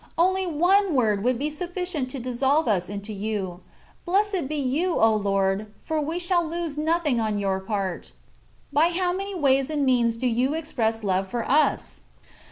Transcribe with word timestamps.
Only 0.17 0.47
one 0.47 0.95
word 0.95 1.23
would 1.23 1.37
be 1.37 1.51
sufficient 1.51 2.09
to 2.09 2.17
dissolve 2.19 2.67
us 2.67 2.89
into 2.89 3.13
you. 3.13 3.59
Blessed 4.03 4.47
be 4.47 4.55
you, 4.55 4.99
O 4.99 5.15
Lord! 5.15 5.71
for 5.83 6.01
we 6.01 6.17
shall 6.17 6.43
lose 6.43 6.75
nothing 6.75 7.19
on 7.19 7.37
your 7.37 7.59
part. 7.59 8.11
By 8.73 8.89
how 8.89 9.13
many 9.13 9.35
ways 9.35 9.69
and 9.69 9.85
means 9.85 10.17
do 10.17 10.25
you 10.25 10.55
express 10.55 11.03
love 11.03 11.27
for 11.27 11.47
us 11.47 12.01